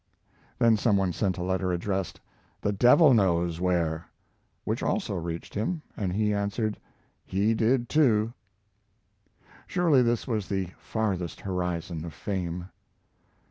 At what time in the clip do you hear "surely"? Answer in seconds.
9.67-10.01